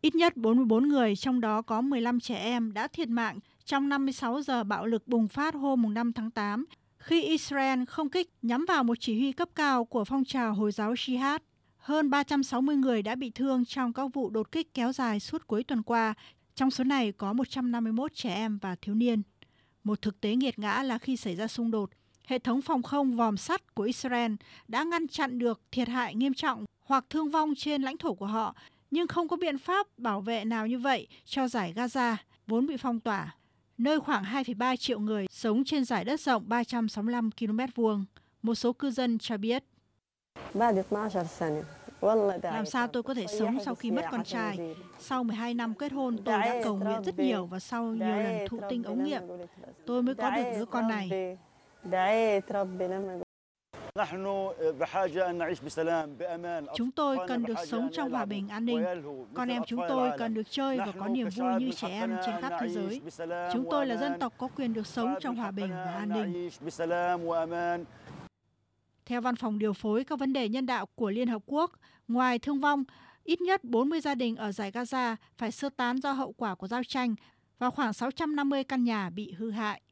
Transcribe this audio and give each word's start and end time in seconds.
Ít 0.00 0.14
nhất 0.14 0.36
44 0.36 0.88
người, 0.88 1.16
trong 1.16 1.40
đó 1.40 1.62
có 1.62 1.80
15 1.80 2.20
trẻ 2.20 2.36
em, 2.36 2.72
đã 2.72 2.88
thiệt 2.88 3.08
mạng 3.08 3.38
trong 3.64 3.88
56 3.88 4.42
giờ 4.42 4.64
bạo 4.64 4.86
lực 4.86 5.08
bùng 5.08 5.28
phát 5.28 5.54
hôm 5.54 5.94
5 5.94 6.12
tháng 6.12 6.30
8 6.30 6.64
khi 6.98 7.22
Israel 7.22 7.84
không 7.84 8.08
kích 8.08 8.30
nhắm 8.42 8.64
vào 8.68 8.84
một 8.84 8.94
chỉ 9.00 9.18
huy 9.18 9.32
cấp 9.32 9.48
cao 9.54 9.84
của 9.84 10.04
phong 10.04 10.24
trào 10.24 10.54
Hồi 10.54 10.72
giáo 10.72 10.94
Jihad. 10.94 11.38
Hơn 11.76 12.10
360 12.10 12.76
người 12.76 13.02
đã 13.02 13.14
bị 13.14 13.30
thương 13.30 13.64
trong 13.64 13.92
các 13.92 14.06
vụ 14.14 14.30
đột 14.30 14.52
kích 14.52 14.74
kéo 14.74 14.92
dài 14.92 15.20
suốt 15.20 15.46
cuối 15.46 15.64
tuần 15.64 15.82
qua, 15.82 16.14
trong 16.54 16.70
số 16.70 16.84
này 16.84 17.12
có 17.12 17.32
151 17.32 18.14
trẻ 18.14 18.34
em 18.34 18.58
và 18.58 18.76
thiếu 18.82 18.94
niên. 18.94 19.22
Một 19.84 20.02
thực 20.02 20.20
tế 20.20 20.36
nghiệt 20.36 20.58
ngã 20.58 20.82
là 20.82 20.98
khi 20.98 21.16
xảy 21.16 21.36
ra 21.36 21.46
xung 21.46 21.70
đột, 21.70 21.90
hệ 22.26 22.38
thống 22.38 22.62
phòng 22.62 22.82
không 22.82 23.16
vòm 23.16 23.36
sắt 23.36 23.74
của 23.74 23.82
Israel 23.82 24.32
đã 24.68 24.84
ngăn 24.84 25.08
chặn 25.08 25.38
được 25.38 25.60
thiệt 25.72 25.88
hại 25.88 26.14
nghiêm 26.14 26.34
trọng 26.34 26.64
hoặc 26.84 27.04
thương 27.10 27.30
vong 27.30 27.54
trên 27.54 27.82
lãnh 27.82 27.96
thổ 27.96 28.14
của 28.14 28.26
họ, 28.26 28.54
nhưng 28.90 29.06
không 29.08 29.28
có 29.28 29.36
biện 29.36 29.58
pháp 29.58 29.86
bảo 29.98 30.20
vệ 30.20 30.44
nào 30.44 30.66
như 30.66 30.78
vậy 30.78 31.08
cho 31.24 31.48
giải 31.48 31.72
Gaza, 31.76 32.16
vốn 32.46 32.66
bị 32.66 32.76
phong 32.76 33.00
tỏa, 33.00 33.34
nơi 33.78 34.00
khoảng 34.00 34.24
2,3 34.24 34.76
triệu 34.76 35.00
người 35.00 35.26
sống 35.30 35.64
trên 35.64 35.84
giải 35.84 36.04
đất 36.04 36.20
rộng 36.20 36.42
365 36.46 37.30
km 37.30 37.58
vuông. 37.74 38.04
Một 38.42 38.54
số 38.54 38.72
cư 38.72 38.90
dân 38.90 39.18
cho 39.18 39.36
biết. 39.36 39.64
Làm 42.42 42.66
sao 42.66 42.86
tôi 42.88 43.02
có 43.02 43.14
thể 43.14 43.26
sống 43.26 43.58
sau 43.64 43.74
khi 43.74 43.90
mất 43.90 44.04
con 44.10 44.24
trai? 44.24 44.74
Sau 44.98 45.24
12 45.24 45.54
năm 45.54 45.74
kết 45.74 45.92
hôn, 45.92 46.16
tôi 46.24 46.38
đã 46.38 46.60
cầu 46.64 46.76
nguyện 46.76 47.02
rất 47.04 47.18
nhiều 47.18 47.46
và 47.46 47.60
sau 47.60 47.84
nhiều 47.84 48.16
lần 48.16 48.48
thụ 48.48 48.60
tinh 48.70 48.82
ống 48.82 49.04
nghiệm, 49.04 49.22
tôi 49.86 50.02
mới 50.02 50.14
có 50.14 50.30
được 50.30 50.42
đứa 50.56 50.64
con 50.64 50.88
này. 50.88 51.36
Chúng 56.74 56.90
tôi 56.90 57.18
cần 57.28 57.44
được 57.44 57.54
sống 57.66 57.88
trong 57.92 58.10
hòa 58.10 58.24
bình 58.24 58.48
an 58.48 58.64
ninh. 58.66 58.84
Con 59.34 59.48
em 59.48 59.62
chúng 59.66 59.80
tôi 59.88 60.10
cần 60.18 60.34
được 60.34 60.50
chơi 60.50 60.78
và 60.78 60.92
có 60.98 61.08
niềm 61.08 61.28
vui 61.36 61.54
như 61.60 61.70
trẻ 61.72 61.88
em 61.88 62.16
trên 62.26 62.34
khắp 62.42 62.52
thế 62.60 62.68
giới. 62.68 63.00
Chúng 63.52 63.66
tôi 63.70 63.86
là 63.86 63.96
dân 63.96 64.18
tộc 64.20 64.34
có 64.38 64.48
quyền 64.48 64.74
được 64.74 64.86
sống 64.86 65.14
trong 65.20 65.36
hòa 65.36 65.50
bình 65.50 65.70
và 65.70 65.92
an 65.92 66.08
ninh. 66.08 66.50
Theo 69.06 69.20
Văn 69.20 69.36
phòng 69.36 69.58
Điều 69.58 69.72
phối 69.72 70.04
các 70.04 70.18
vấn 70.18 70.32
đề 70.32 70.48
nhân 70.48 70.66
đạo 70.66 70.86
của 70.94 71.10
Liên 71.10 71.28
Hợp 71.28 71.42
Quốc, 71.46 71.72
ngoài 72.08 72.38
thương 72.38 72.60
vong, 72.60 72.84
ít 73.24 73.40
nhất 73.40 73.64
40 73.64 74.00
gia 74.00 74.14
đình 74.14 74.36
ở 74.36 74.52
giải 74.52 74.70
Gaza 74.70 75.16
phải 75.36 75.52
sơ 75.52 75.68
tán 75.76 75.96
do 75.96 76.12
hậu 76.12 76.32
quả 76.32 76.54
của 76.54 76.66
giao 76.66 76.84
tranh 76.84 77.14
và 77.58 77.70
khoảng 77.70 77.92
650 77.92 78.64
căn 78.64 78.84
nhà 78.84 79.10
bị 79.10 79.32
hư 79.32 79.50
hại. 79.50 79.82